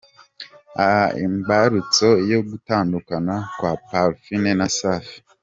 Imbarutso 1.25 2.07
yo 2.31 2.39
gutandukana 2.49 3.35
kwa 3.57 3.71
Parfine 3.87 4.51
na 4.59 4.67
Safi…. 4.79 5.17